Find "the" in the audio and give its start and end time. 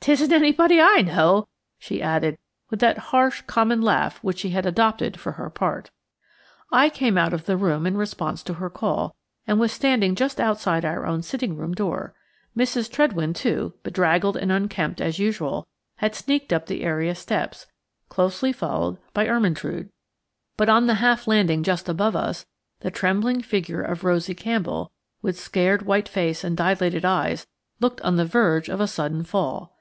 7.44-7.58, 16.66-16.84, 20.86-20.94, 22.80-22.90, 28.16-28.24